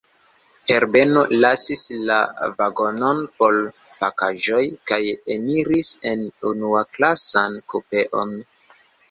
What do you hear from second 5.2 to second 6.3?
eniris en